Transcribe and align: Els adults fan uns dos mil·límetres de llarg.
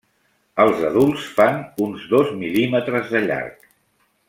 Els 0.63 0.79
adults 0.87 1.27
fan 1.35 1.61
uns 1.87 2.07
dos 2.15 2.33
mil·límetres 2.41 3.13
de 3.13 3.23
llarg. 3.29 3.71